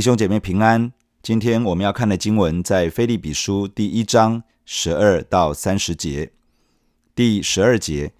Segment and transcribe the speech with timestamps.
[0.00, 0.90] 弟兄姐妹平安。
[1.22, 6.32] 今天我们要看的经文在腓利比书第一章十二到三十节。
[7.14, 8.14] 第十二节，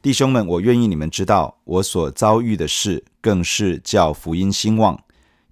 [0.00, 4.98] 弟兄们，我愿意你们知道，我所遭遇的事，更是叫福音兴旺，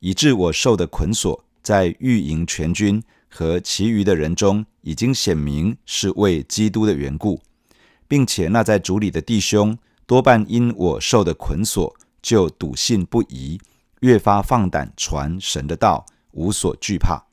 [0.00, 7.42] 以致我受的捆锁，在御营全军和其余的人中，已经显明是为基督的缘故，
[8.08, 13.60] 并且那在主里的弟兄，多半因我受的捆锁，就笃信不疑。
[14.06, 17.24] 越发放胆传神的道，无所惧怕。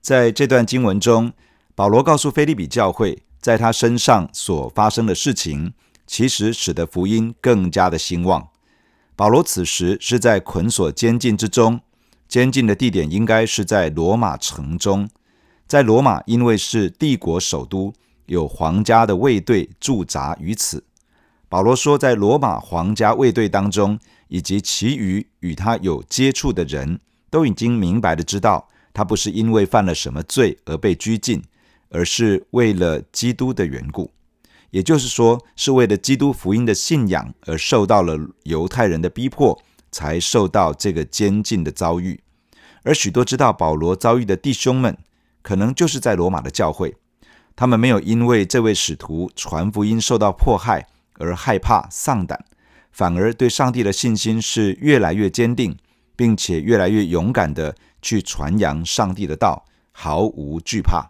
[0.00, 1.34] 在这段经文中，
[1.74, 5.74] 保罗告诉腓利比教会，在他身上所发生的事情，
[6.06, 8.48] 其实使得福音更加的兴旺。
[9.14, 11.80] 保罗此时是在捆锁监禁之中，
[12.26, 15.10] 监禁的地点应该是在罗马城中。
[15.66, 17.92] 在罗马，因为是帝国首都，
[18.24, 20.84] 有皇家的卫队驻扎于此。
[21.50, 31.42] 保罗说，在罗马皇家卫队当中，以及其余与他有接触的人都已经明白的知道，他不是因为犯了什么罪而被拘禁，
[31.90, 34.12] 而是为了基督的缘故，
[34.70, 42.20] 也就是说，是为了基督福音的信仰而受到了犹太人的逼迫，才受到这个监禁的遭遇。
[42.82, 44.96] 而许多知道保罗遭遇的弟兄们，
[45.42, 46.96] 可能就是在罗马的教会，
[47.56, 52.44] 他们没有因为这位使徒传福音受到迫害而害怕丧胆。
[52.98, 55.76] 反而对上帝的信心是越来越坚定，
[56.16, 61.06] 并且越来越勇敢地去传扬上帝的道，毫无惧怕。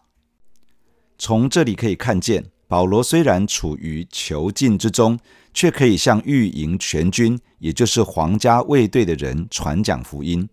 [1.16, 5.18] 从这里可以看见，保罗虽然处于囚禁之中，
[5.54, 10.46] 却可以向御营全军，也就是皇家卫队的人传讲福音。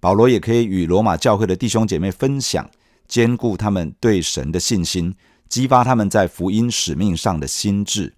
[0.00, 2.68] 保罗也可以与罗马教会的弟兄姐妹分享，
[3.08, 5.14] 坚固他们对神的信心，
[5.48, 8.12] 激发他们在福音使命上的心志，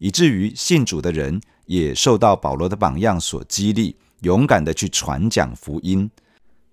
[0.00, 1.40] 以至于信主的人。
[1.70, 6.10] 也受到保罗的榜样所激励，勇敢地去传讲福音。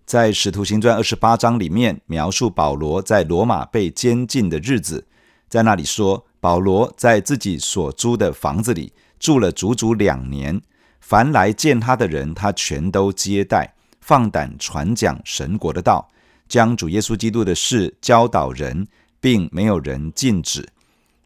[0.07, 5.05] 在《使徒行传》二十八章里面，描述保罗在罗马被监禁的日子，
[5.47, 10.59] 在那里说，保罗在自己所租的房子里住了足足两年，
[10.99, 13.71] 凡来见他的人，他全都接待，
[14.01, 16.09] 放胆传讲神国的道，
[16.49, 18.87] 将主耶稣基督的事教导人，
[19.19, 20.67] 并没有人禁止。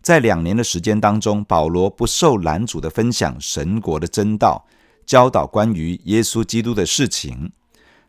[0.02, 4.66] 在两年的时间当中，保罗不受拦阻的分享神国的真道，
[5.06, 7.52] 教导关于耶稣基督的事情。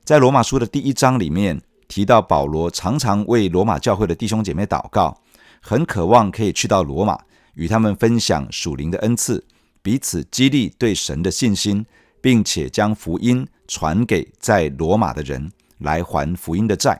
[0.02, 5.20] 在罗马书的第一章里面提到，保罗常常为罗马教会的弟兄姐妹祷告，
[5.60, 7.18] 很渴望可以去到罗马，
[7.54, 9.44] 与他们分享属灵的恩赐，
[9.82, 11.84] 彼此激励对神的信心，
[12.22, 16.98] 并且将福音传给在罗马的人，来还福音的债。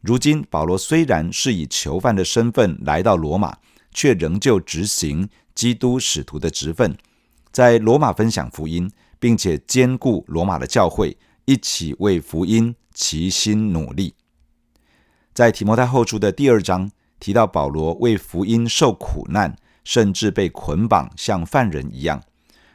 [0.00, 3.54] 如今，保罗虽然是以囚犯的身份来到罗马。
[3.94, 6.94] 却仍旧执行基督使徒的职分，
[7.52, 8.90] 在罗马分享福音，
[9.20, 14.12] 并且兼顾罗马的教会，一起为福音齐心努力。
[15.32, 22.22] 在提摩太后书的第二章提到，保罗为福音受苦难，甚至被捆绑，像犯人一样。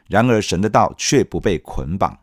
[0.08, 2.18] 然而，神的道却不被捆绑。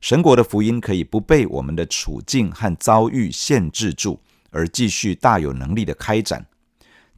[0.00, 6.46] 神国的福音可以不被我们的处境和遭遇限制住，而继续大有能力的开展。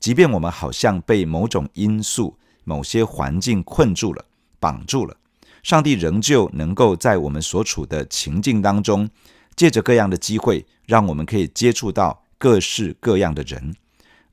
[0.00, 4.24] 即便我们好像被某种因素、某些环境困住了、
[4.60, 5.16] 绑住了，
[5.62, 9.08] 上帝仍旧能够在我们所处的情境当中，
[9.56, 13.74] 借着各样的机会，让我们可以接触到各式各样的人。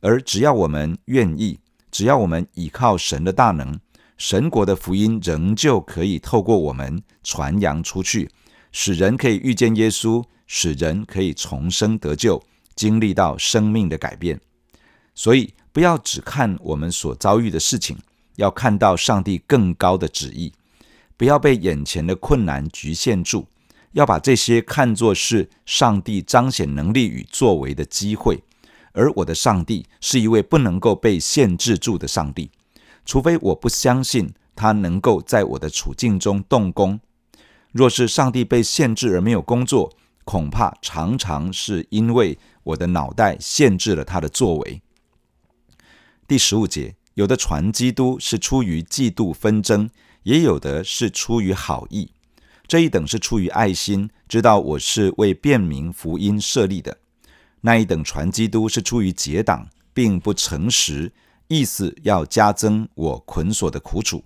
[0.02, 1.60] 而只要我们愿意，
[1.90, 3.80] 只要我们倚靠神的大能，
[4.18, 8.30] 神国的福音仍旧可以透过我们传扬出去，
[8.72, 12.44] 使人可以遇见耶稣，使人可以重生得救，
[12.76, 14.40] 经历到生命的改变。
[15.16, 17.98] 所以，不要只看我们所遭遇的事情，
[18.36, 20.52] 要看到上帝更高的旨意。
[21.18, 23.48] 不要被眼前的困难局限住，
[23.94, 28.44] 要把这些看作是上帝彰显能力与作为的机会。
[28.92, 32.52] 而我的上帝是一位不能够被限制住的上帝，
[33.06, 37.00] 除非我不相信他能够在我的处境中动工。
[37.72, 44.82] 若是上帝被限制而没有工作，恐怕常常是因为我的脑袋限制了他的作为。
[46.28, 49.88] 第十五节，有的传基督是出于嫉妒纷争，
[50.24, 52.10] 也有的是出于好意。
[52.68, 56.94] 这一等是出于爱心，知道我是为便民福音设立的；
[57.62, 61.14] 那一等传基督是出于结党，并不诚实，
[61.48, 64.24] 意思要加增我捆锁的苦楚。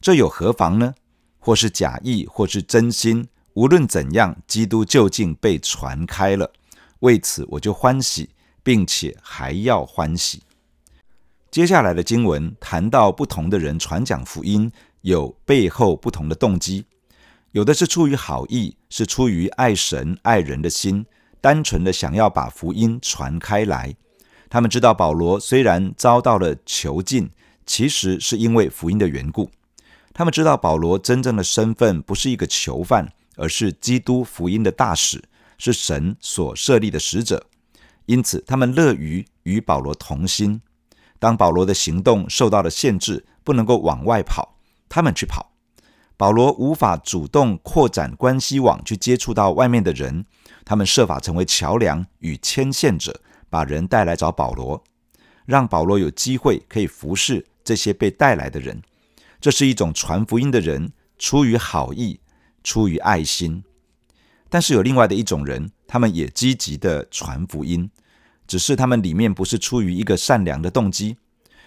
[0.00, 0.92] 这有何妨呢？
[1.38, 6.52] 或是假意，或是真心，无论怎样，基督究竟被传开了，
[6.98, 8.30] 为此我就欢喜，
[8.64, 10.42] 并且还要欢喜。
[11.50, 14.70] 接下来的经文谈到不同的人传讲福音，
[15.00, 16.84] 有背后不同的动机。
[17.50, 21.04] 有的是出于好意，是出于爱神爱人的心，
[21.40, 23.92] 单纯的想要把福音传开来。
[24.48, 27.28] 他们知道保罗虽然遭到了囚禁，
[27.66, 29.50] 其实是因为福音的缘故。
[30.14, 35.20] 他们知道保罗真正的身份不是一个囚犯，而是基督福音的大使，
[35.58, 37.44] 是神所设立的使者。
[38.06, 40.60] 因此，他们乐于与保罗同心。
[41.20, 44.56] 当保罗的行动受到了限制，不能够往外跑，
[44.88, 45.52] 他们去跑。
[46.16, 50.26] 保罗无法主动扩展关系网去接触到外面的人，
[50.64, 54.82] 他们设法成为桥梁与牵线者，把人带来找保罗，
[55.46, 58.82] 让保罗有机会可以服侍这些被带来的人。
[59.40, 62.20] 这是一种传福音的人出于好意、
[62.62, 63.62] 出于爱心。
[64.50, 67.90] 但是有另外的一种人，他们也积极的传福音，
[68.50, 71.16] 只是他们里面不是出于一个善良的动机，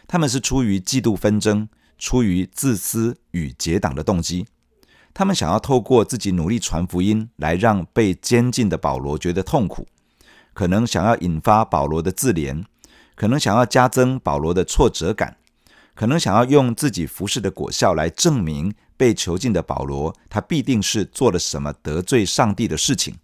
[0.05, 1.69] 他们是出于嫉妒纷争。
[1.97, 4.45] 出于自私与结党的动机，
[5.13, 9.87] 他们想要透过自己努力传福音，来让被监禁的保罗觉得痛苦，
[10.53, 12.65] 可能想要引发保罗的自怜，
[13.15, 15.37] 可能想要加增保罗的挫折感，
[15.95, 23.15] 可能想要用自己服侍的果效来证明被囚禁的保罗，他必定是做了什么得罪上帝的事情。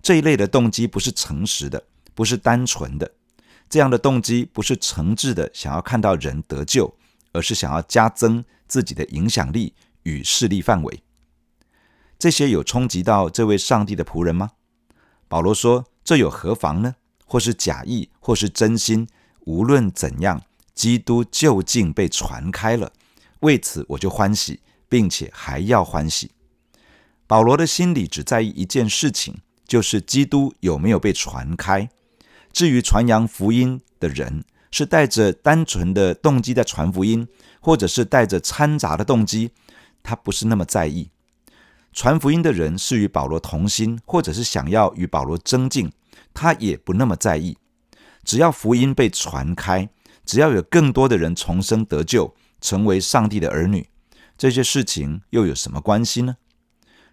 [0.00, 1.82] 这一类的动机不是诚实的，
[2.16, 3.12] 不是单纯的，
[3.70, 6.92] 这样的动机不是诚挚的，想要看到人得救。
[7.32, 9.74] 而是想要加增自己的影响力
[10.04, 11.02] 与势力范围，
[12.18, 14.52] 这些有冲击到这位上帝的仆人吗？
[15.28, 16.94] 保罗说：“这有何妨呢？
[17.26, 19.06] 或是假意，或是真心，
[19.40, 20.40] 无论怎样，
[20.74, 22.90] 基督究竟被传开了，
[23.40, 26.30] 为此我就欢喜，并且还要欢喜。”
[27.28, 29.36] 保罗的心里只在意一件事情，
[29.68, 31.90] 就是基督有没有被传开。
[32.56, 37.28] 至于传扬福音的人，是带着单纯的动机在传福音，
[37.60, 39.50] 或者是带着掺杂的动机，
[40.02, 41.10] 他不是那么在意。
[41.92, 45.92] 传福音的人是与保罗同心，或者是想要与保罗争竞，
[46.32, 47.58] 他也不那么在意。
[48.24, 49.90] 只要福音被传开，
[50.24, 53.86] 只要有更多的人重生得救，成为上帝的儿女，
[54.38, 56.38] 这些事情又有什么关系呢？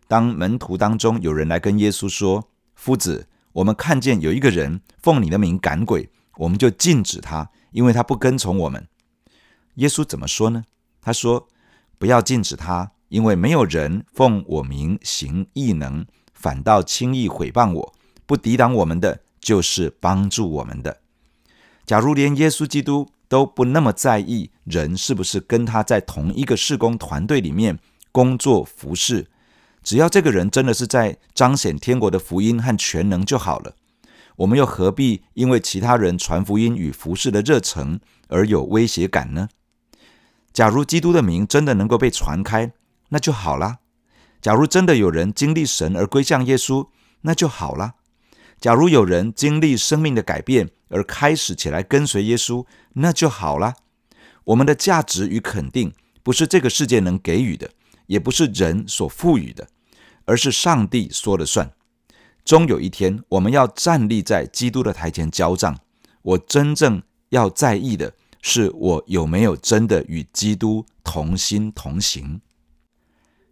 [0.07, 8.88] 当门徒当中有人来跟耶稣说：“夫子，我们看见有一个人奉你的名赶鬼。”我们就禁止他，因为他不跟从我们。
[9.75, 10.63] 耶稣怎么说呢？
[11.00, 11.47] 他说
[12.00, 16.03] ：“不要禁止他，因为没有人奉我名行异能，
[16.33, 17.94] 反倒轻易毁谤我，
[18.25, 21.01] 不抵挡我们的，就是帮助我们的。
[21.85, 27.77] 假如连耶稣基督都不那么在意人是不是跟他在同一个事工团队里面
[28.11, 29.27] 工作服侍，
[29.83, 33.75] 只要这个人真的是在彰显天国的福音和全能就好了。”
[34.38, 38.00] 我们又何必因为其他人传福音与服事的热诚
[38.30, 39.50] 而有威胁感呢？
[40.51, 42.71] 假如基督的名真的能够被传开，
[43.09, 43.77] 那就好了；
[44.41, 46.88] 假如真的有人经历神而归向耶稣，
[47.21, 47.91] 那就好了；
[48.59, 53.75] 假如有人经历生命的改变而开始起来跟随耶稣，那就好了。
[54.45, 55.94] 我们的价值与肯定
[56.24, 57.69] 不是这个世界能给予的，
[58.07, 59.67] 也不是人所赋予的，
[60.25, 61.71] 而是上帝说了算。
[62.45, 65.79] 终有一天，我们要站立在基督的台前交账。
[66.22, 72.41] 我真正要在意的是，我有没有真的与基督同心同行。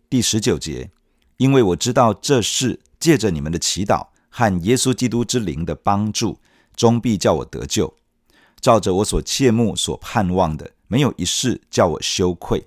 [0.09, 0.91] 第十九节，
[1.37, 6.37] 因为我知道这事借着你们的祈祷和耶稣基督之灵的帮助，
[6.75, 7.93] 终必叫我得救。
[8.59, 12.65] 照着我所切慕、所盼望的，没有一事叫我羞愧。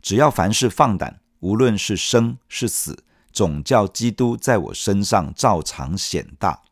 [0.00, 3.04] 只要凡事放胆，无论是生是死。
[3.30, 6.62] 总叫基督在我身上照常显大，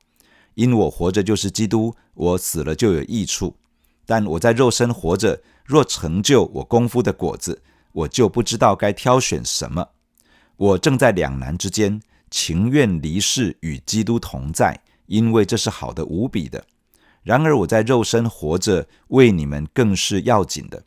[0.54, 3.54] 因我活着就是基督，我死了就有益处。
[4.04, 9.90] 但我在肉身活着，若成就我功夫的果子，我就不知道该挑选什么。
[10.56, 16.64] 我正在两难之间，情愿离世与基督同在，因为这是好的无比的。
[17.22, 20.82] 然而我在肉身活着，为你们更是要紧的。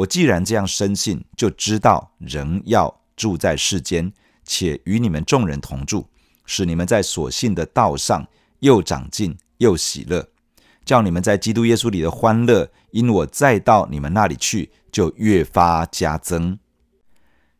[0.00, 4.12] 我既然这样深信，就知道人要住在世间。
[4.44, 6.06] 且与你们众人同住，
[6.44, 8.26] 使你们在所信的道上
[8.60, 10.26] 又长进又喜乐，
[10.84, 16.58] 叫你们在基督耶稣里的欢乐，因我再到你们那里去，就越发加增。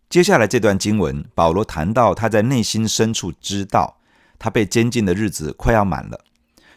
[0.09, 3.99] 接下来这段经文，保罗谈到他在内心深处知道，
[4.39, 6.25] 他被监禁的日子快要满了，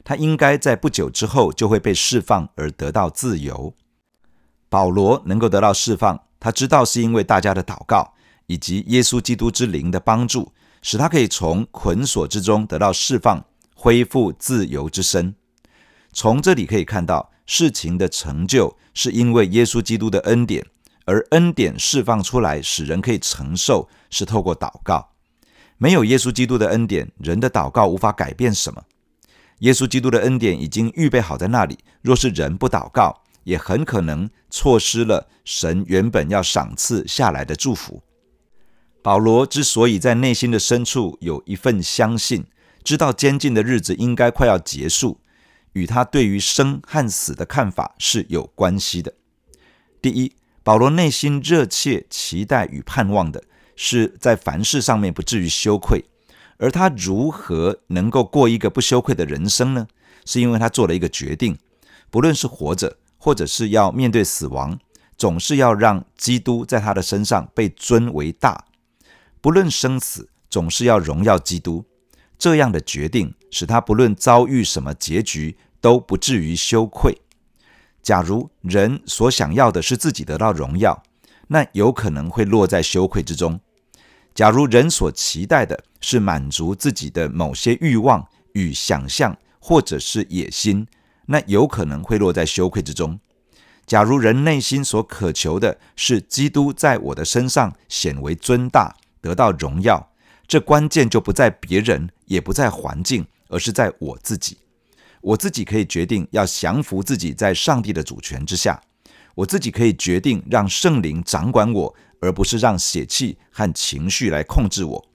[0.04, 3.74] 他应该在不久之后就会被释放而得到自由。
[4.74, 8.16] 保罗能够得到释放，他知道是因为大家的祷告。
[8.48, 10.52] 以及耶稣基督之灵的帮助，
[10.82, 15.36] 使他可以从捆锁之中得到释放，恢复自由之身。
[16.12, 20.66] 从这里可以看到，事情的成就是因为耶稣基督的恩典，
[21.06, 25.12] 而恩典释放出来，使人可以承受，是透过祷告。
[25.78, 28.84] 没有耶稣基督的恩典，人的祷告无法改变什么。
[29.60, 38.02] 耶稣基督的恩典已经预备好在那里，若是人不祷告，也很可能错失了神原本要赏赐下来的祝福。
[39.02, 42.46] 保罗之所以在内心的深处有一份相信，
[42.84, 45.20] 知道监禁的日子应该快要结束，
[45.74, 49.14] 与他对于生和死的看法是有关系的。
[50.02, 50.34] 第一，
[50.64, 53.44] 保罗内心热切期待与盼望的
[53.76, 56.06] 是在凡事上面不至于羞愧，
[56.58, 59.88] 而他如何能够过一个不羞愧的人生呢？
[60.26, 61.58] 是因为他做了一个决定，
[62.10, 64.78] 不论是活着，或者是要面对死亡，
[65.16, 68.66] 总是要让基督在他的身上被尊为大。
[69.40, 71.86] 不论生死，总是要荣耀基督。
[72.38, 77.18] 这样的决定使他不论遭遇什么结局，都不至于羞愧。
[78.02, 81.02] 假如人所想要的是自己得到荣耀，
[81.48, 83.58] 那有可能会落在羞愧之中；
[84.36, 90.86] 假如人所期待的是满足自己的某些欲望与想象，或者是野心，
[91.28, 93.18] 那有可能会落在羞愧之中；
[93.86, 100.12] 假如人内心所渴求的是基督在我的身上显为尊大，得到荣耀，
[100.48, 104.58] 这关键就不在别人，也不在环境，而是在我自己。
[105.22, 108.82] 我自己可以决定要降服自己在上帝的主权之下，
[109.36, 115.06] 我自己可以决定让圣灵掌管我，而不是让血气和情绪来控制我。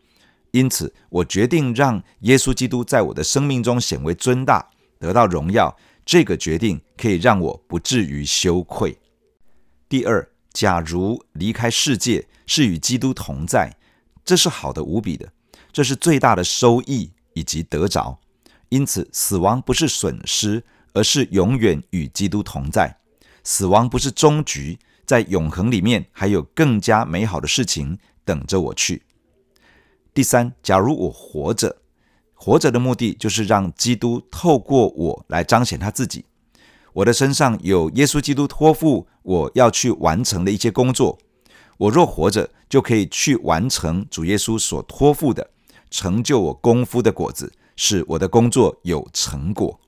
[0.53, 5.77] 因此，我决定让耶稣基督在我的生命中显为尊大，得到荣耀。
[6.09, 8.99] 这个决定可以让我不至于羞愧。
[9.91, 13.77] 第二，假如离开世界是与基督同在。
[14.25, 15.31] 这是好的无比的，
[15.71, 18.19] 这是最大的收益以及得着。
[18.71, 22.97] 因此，死亡不是损失，而是永远与基督同在。
[23.45, 29.03] 死亡不是终局，在永恒里面还有更加美好的事情等着我去。
[30.15, 31.77] 第三，假如我活着，
[32.41, 36.25] 活着的目的就是让基督透过我来彰显他自己。
[36.93, 41.19] 我的身上有耶稣基督托付我要去完成的一些工作。
[41.77, 45.51] 我若活着，就可以去完成主耶稣所托付的，
[45.91, 49.79] 成就我功夫的果子，使我的工作有成果。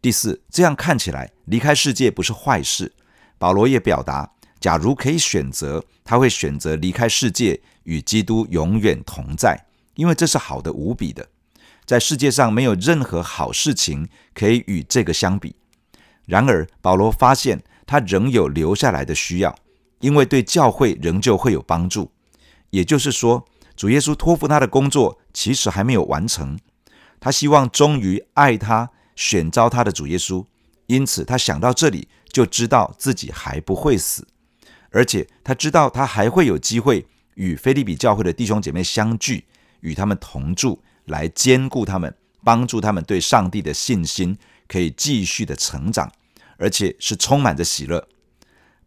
[0.00, 2.92] 第四，这样看起来，离开世界不是坏事。
[3.36, 11.28] 保罗也表达，假如可以选择，他会选择离开世界，与基督永远同在，因为这是好的无比的。
[11.88, 15.56] 在世界上没有任何好事情可以与这个相比。
[16.26, 19.56] 然而，保罗发现他仍有留下来的需要。
[20.00, 22.12] 因为对教会仍旧会有帮助，
[22.68, 23.42] 也就是说，
[23.74, 26.58] 主耶稣托付他的工作其实还没有完成。
[27.18, 30.44] 他希望忠于爱他、选召他的主耶稣，
[30.88, 34.28] 因此他想到这里就知道自己还不会死，
[34.90, 39.46] 而且他知道他还会有机会与腓立比教会的弟兄姐妹相聚，
[39.80, 46.10] 与他们同住，来兼顾他们，帮助他们对上帝的信心可以继续的成长，
[46.56, 48.06] 而且是充满着喜乐。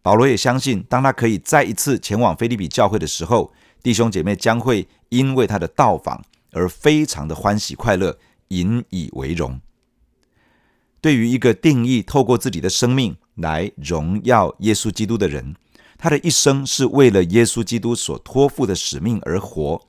[0.00, 3.52] 保罗也相信，当他可以再一次前往腓立比教会的时候，
[3.82, 9.60] 弟兄姐妹将会因为他的到访而非常的欢喜快乐，引以为荣。
[11.00, 15.54] 对于一个定义透过自己的生命来荣耀耶稣基督的人，
[15.98, 19.86] 他的一生是为了耶稣基督所托付的使命而活。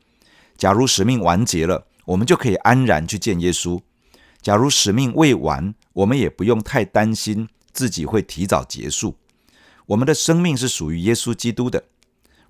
[0.57, 3.81] 假如使命完结了，我们就可以安然去见耶稣；
[4.41, 9.15] 假如使命未完，我们也不用太担心自己会提早结束。
[9.87, 11.83] 我们的生命是属于耶稣基督的，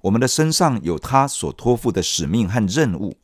[0.01, 3.17] 我们的身上有他所托付的使命和任务。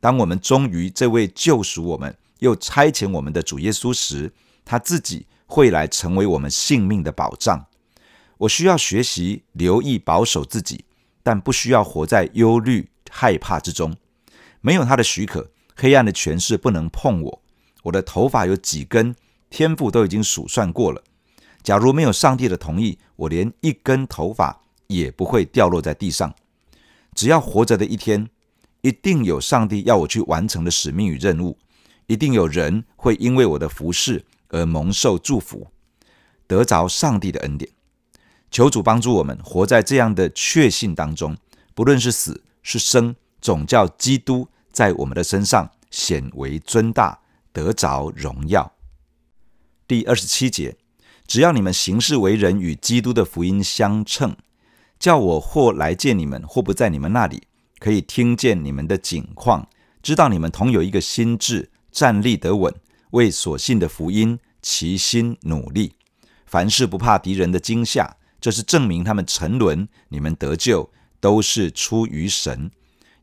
[0.00, 4.32] 当我们忠于这位救赎我们又差遣我们的主耶稣时，
[4.64, 7.66] 他自己会来成为我们性命的保障。
[8.38, 10.84] 我需要学习留意保守自己，
[11.22, 13.96] 但不需要活在忧虑害怕之中。
[14.60, 17.42] 没有他的许可，黑暗的权势不能碰我。
[17.84, 19.14] 我的头发有几根，
[19.50, 21.04] 天父都已经数算过了。
[21.62, 26.34] 假如没有上帝的同意，我连一根头发也不会掉落在地上。
[27.14, 28.28] 只要活着的一天，
[28.80, 31.58] 一定有上帝要我去完成的使命与任务，
[32.06, 35.68] 一定有人会因为我的服事而蒙受祝福，
[36.46, 37.70] 得着上帝的恩典。
[38.50, 41.36] 求主帮助我们活在这样的确信当中，
[41.74, 47.18] 不论是死是生，总叫基督在我们的身上显为尊大，
[47.50, 48.74] 得着荣耀。
[49.88, 50.76] 第二十七节。
[51.26, 54.36] 只要你们行事为人与基督的福音相称，
[54.98, 57.44] 叫我或来见你们，或不在你们那里，
[57.78, 59.66] 可以听见你们的景况，
[60.02, 62.74] 知道你们同有一个心志，站立得稳，
[63.12, 65.94] 为所信的福音齐心努力，
[66.44, 72.70] 凡事不怕敌人的惊吓，这是证明他们沉沦，你们得救都是出于神，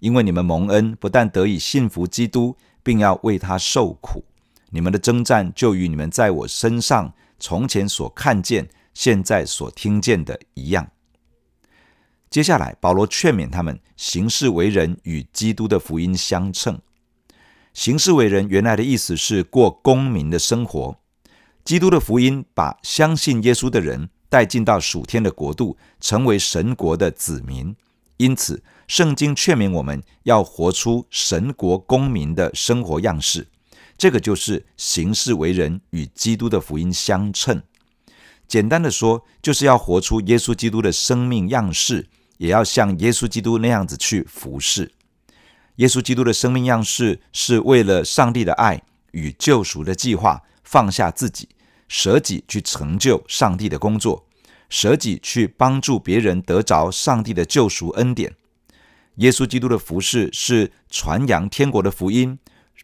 [0.04, 4.22] 因为你们蒙恩，不但得以信服基督，并要为他受苦。
[4.70, 10.92] 你们的征战就与你们在我身上从前所看见、现在所听见的一样。
[12.30, 16.78] 接下来，保罗劝勉他们行事为人与基督的福音相称。
[17.74, 20.98] 行事为人原来的意思是过公民的生活。
[21.64, 27.74] 基督的福音把相信耶稣的人带进到属天的国度，成为神国的子民。
[28.24, 33.50] 因此，圣经劝勉我们要活出神国公民的生活样式。
[33.98, 37.62] 这个就是行事为人与基督的福音相称。
[38.48, 42.08] 简单的说，就是要活出耶稣基督的生命样式。
[42.38, 44.92] 也要像耶稣基督那样子去服侍。
[45.75, 51.48] 耶稣基督的生命样式是为了上帝的爱与救赎的计划，放下自己，
[51.88, 54.25] 舍己去成就上帝的工作，
[54.74, 58.34] 舍己去帮助别人得着上帝的救赎恩典。
[59.18, 62.39] 耶稣基督的服饰是传扬天国的福音，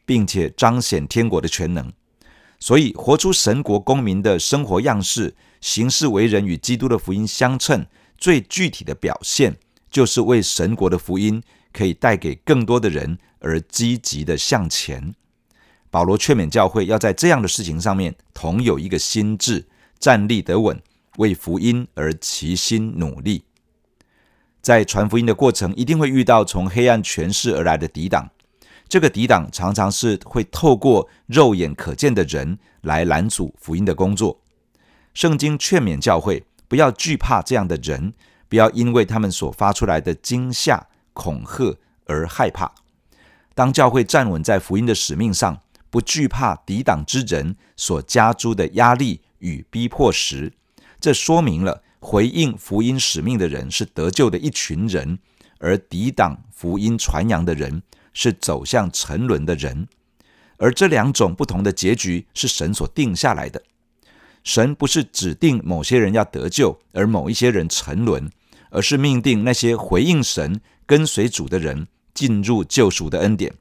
[0.05, 1.91] 并且彰显天国的全能。
[2.59, 7.83] 所以，活出神国公民的生活样式，行事为人与基督的福音相称。
[8.19, 9.57] 最具体的表现，
[9.89, 11.41] 就是为神国的福音
[11.73, 15.15] 可以带给更多的人而积极的向前。
[15.89, 19.65] 保罗劝勉教会要在这样的事情上面同有一个心智，
[19.97, 20.79] 站立得稳，
[21.19, 23.45] 为福音而齐心努力。
[24.61, 28.29] 在传福音的过程，一定会遇到从黑暗权势而来的抵挡。
[28.89, 34.41] 这个抵挡常常是会透过肉眼可见的人来拦阻福音的工作。
[35.13, 36.43] 圣经劝勉教会。
[36.69, 38.13] 不要惧怕这样的人，
[38.47, 42.71] 不要因为他们所发出来的惊吓、恐吓而害怕。
[43.55, 45.59] 当教会站稳在福音的使命上，
[45.89, 50.53] 不惧怕抵挡之人所加诸的压力与逼迫时，
[50.99, 55.19] 这说明了回应福音使命的人是得救的一群人，
[55.59, 57.81] 而抵挡福音传扬的人
[58.13, 59.87] 是走向沉沦的人。
[60.57, 63.63] 而这两种不同的结局是神所定下来的。
[64.43, 68.29] 神不是指定某些人要得救，而某一些人沉沦，
[68.69, 73.53] 而是命定那些回应神、跟随主的人进入救赎的恩典，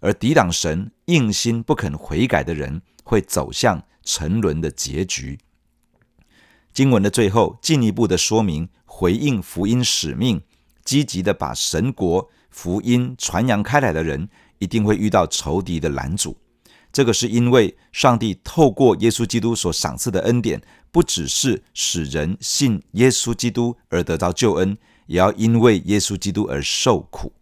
[0.00, 5.38] 而抵挡神、硬心不肯悔改的人会走向沉沦的结局。
[6.72, 10.40] 经文的最后进一步的说明，回应福音使命、
[10.84, 14.28] 积极的把神国福音传扬开来的人，
[14.58, 16.36] 一定会遇到仇敌的拦阻。
[16.90, 27.32] 这个是因为上帝透过耶稣基督所赏赐的恩典，不只是使人信耶稣基督而得到救恩，也要因为耶稣基督而受苦。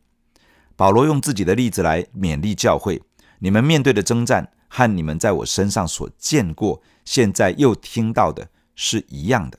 [0.75, 3.01] 保罗用自己的例子来勉励教会：
[3.39, 9.59] 你们面对的征战和你们在我身上所见过、现在又听到的是一样的。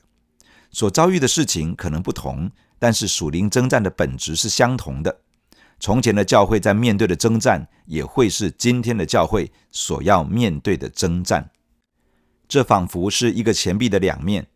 [0.70, 5.20] 所遭遇的事情可能不同，但是属灵征战的本质是相同的。
[5.80, 11.50] 从前的教会在面对的征战，也会是今天的教会所要面对的征战。
[12.48, 14.48] 这仿佛是一个钱币的两面。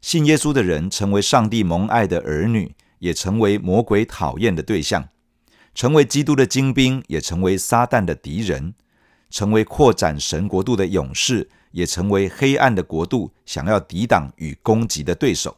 [0.00, 5.02] 信耶稣的人成为上帝蒙爱的儿女，也成为魔鬼讨厌的对象；
[5.74, 8.72] 成为基督的精兵，也成为撒旦的敌人；
[9.28, 15.56] 成为扩展神国度的勇士，也成为黑暗的国度想要抵挡与攻击的对手。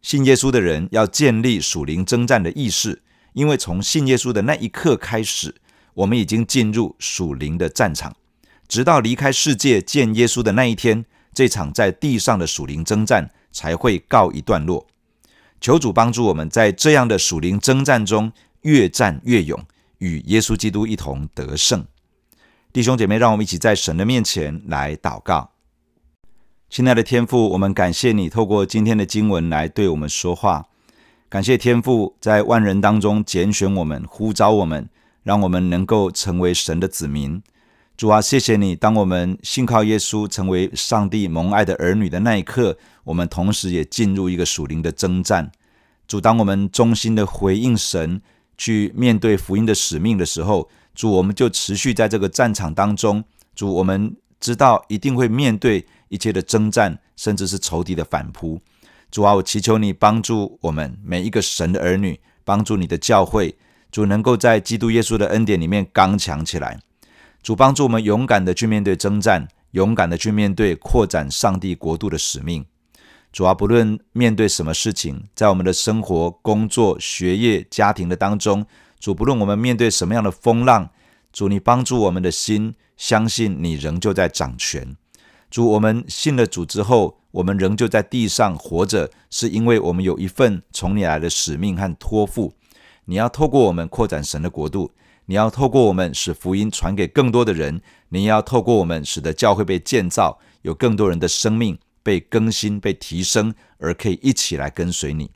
[0.00, 3.02] 信耶稣的人要建立属灵征战的意识。
[3.34, 5.54] 因为从信耶稣的那一刻开始，
[5.94, 8.16] 我们已经进入属灵的战场，
[8.66, 14.84] 直到离开世界见耶稣的那一天，这场在地上的属灵征战才会告一段落。
[15.60, 19.62] 求主帮助我们在这样的属灵征战中越战越勇，
[19.98, 21.86] 与耶稣基督一同得胜。
[22.78, 25.50] 弟兄姐妹，让我们一起在神的面前来祷告。
[26.70, 30.68] 亲爱的天父，我们感谢你透过今天的经文来对我们说话。
[31.28, 34.88] 感谢天父在万人当中拣选我们，呼召我们，
[35.24, 37.42] 让我们能够成为神的子民。
[37.96, 38.76] 主啊，谢谢你！
[38.76, 45.50] 当我们信靠耶稣，成为上帝蒙爱的儿女的那一刻，我们同时也进入一个属灵的征战。
[46.06, 48.22] 主，当我们忠心的回应神，
[48.56, 53.22] 去面对福音的使命的时候，主，我们就持续在这个战场当中。
[53.54, 58.60] 主，我们知道一定会面对一切的征战，甚至是仇敌的反扑。
[59.08, 63.56] 主啊，我祈求你帮助我们每一个神的儿女，帮助你的教会，
[63.92, 66.80] 主能够在基督耶稣的恩典里面刚强起来。
[67.44, 72.66] 主帮助我们勇敢的去面对征战，勇敢的去面对扩展上帝国度的使命。
[73.32, 78.66] 主啊，不论面对什么事情，在我们的生活、工作、学业、家庭的当中，
[78.98, 80.90] 主不论我们面对什么样的风浪，
[81.32, 84.96] 主你帮助我们的心，相信你仍旧在掌权。
[85.50, 87.18] 主，我们信了主之后。
[87.32, 92.54] 我们仍旧在地上活着，是因为我们有一份从你来的使命和托付。
[93.04, 94.92] 你要透过我们扩展神的国度，
[95.26, 105.30] 你要透过我们使福音传给更多的人，你要透过我们使得教会被建造，有更多人的生命被更新、被提升，而可以一起来跟随你。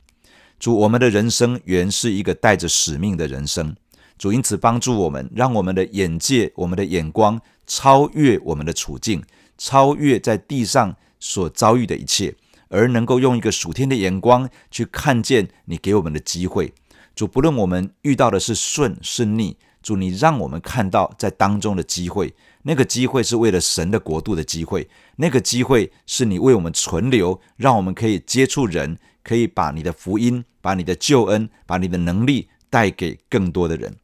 [0.63, 3.75] 主，我们的人生原是一个带着使命的人生。
[4.17, 9.21] 主因此帮助我们，让我们的眼界、我们的眼光超越我们的处境，
[9.57, 12.33] 超越在地上所遭遇的一切，
[12.69, 16.73] 而能够用一个属天的眼光去看见你给我们的机会。
[17.13, 33.95] 主，不论我们遇到的是顺是逆，主你让我们看到在当中的机会，那个机会是为了神的国度的机会，那个机会是你为我们存留，让我们可以接触人，可以把你的福音、把你的救恩、把你的能力带给更多的人。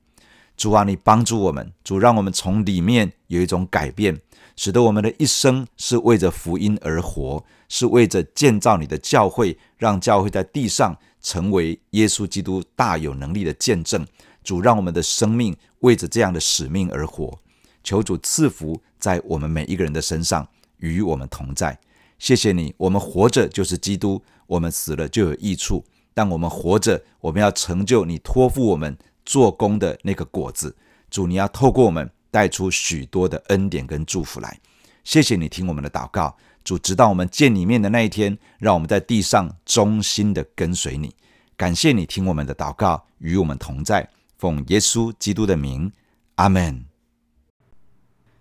[0.55, 4.19] 主啊，你帮助我们，主让我们从里面有一种改变，
[4.55, 14.05] 使得我们的一生是为着福音而活，是为着建造你的教会，让教会在地上成为耶稣基督大有能力的见证。
[14.43, 17.39] 主让我们的生命为着这样的使命而活，
[17.83, 21.79] 求主赐福在我们每一个人的身上，与我们同在。
[22.19, 25.83] 谢谢你，我们活着就是基督，我们死了就有益处。
[26.13, 28.95] 但我们活着，我们要成就你托付我们。
[29.25, 30.75] 做工的那个果子，
[31.11, 34.59] 主，你要透过我们带出许多的恩典跟祝福来。
[35.03, 41.13] 谢谢你听我们的祷告，主，直到我们见你面的那一天，让我们在地上忠心的跟随你。
[41.55, 45.91] 感谢你听我们的祷告，与我们同在，奉耶稣基督的名，
[46.35, 46.85] 阿门。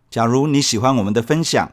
[0.09, 1.73] 假如你喜欢我们的分享，